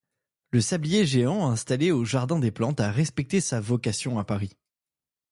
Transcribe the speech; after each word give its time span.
Le 0.49 0.61
sablier 0.61 1.05
géant 1.05 1.47
installé 1.51 1.91
au 1.91 2.05
Jardin 2.05 2.39
des 2.39 2.49
plantes 2.49 2.79
a 2.79 2.91
respecté 2.91 3.39
sa 3.39 3.59
vocation 3.61 4.17
à 4.17 4.23
Paris. 4.23 4.57